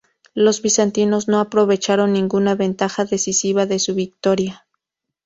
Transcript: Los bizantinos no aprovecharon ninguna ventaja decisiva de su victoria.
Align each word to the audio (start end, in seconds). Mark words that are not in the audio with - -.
Los 0.33 0.63
bizantinos 0.63 1.27
no 1.27 1.39
aprovecharon 1.39 2.11
ninguna 2.13 2.55
ventaja 2.55 3.05
decisiva 3.05 3.67
de 3.67 3.77
su 3.77 3.93
victoria. 3.93 4.65